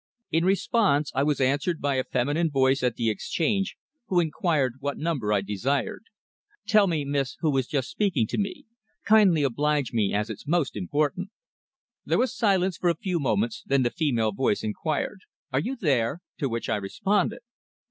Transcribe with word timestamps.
In 0.31 0.45
response 0.45 1.11
I 1.13 1.21
was 1.21 1.39
answered 1.39 1.79
by 1.79 1.93
a 1.97 2.03
feminine 2.03 2.49
voice 2.49 2.81
at 2.81 2.95
the 2.95 3.11
Exchange, 3.11 3.75
who 4.07 4.19
inquired 4.19 4.77
what 4.79 4.97
number 4.97 5.31
I 5.31 5.41
desired. 5.41 6.05
"Tell 6.65 6.87
me, 6.87 7.05
miss, 7.05 7.37
who 7.41 7.55
has 7.57 7.67
just 7.67 7.95
been 7.99 8.05
speaking 8.07 8.25
to 8.29 8.39
me. 8.39 8.65
Kindly 9.05 9.43
oblige 9.43 9.93
me, 9.93 10.11
as 10.11 10.31
it's 10.31 10.47
most 10.47 10.75
important." 10.75 11.29
There 12.03 12.17
was 12.17 12.35
silence 12.35 12.77
for 12.77 12.89
a 12.89 12.95
few 12.97 13.19
moments, 13.19 13.61
then 13.67 13.83
the 13.83 13.91
female 13.91 14.31
voice 14.31 14.63
inquired 14.63 15.19
"Are 15.53 15.59
you 15.59 15.75
there?" 15.75 16.21
to 16.39 16.49
which 16.49 16.67
I 16.67 16.77
responded. 16.77 17.41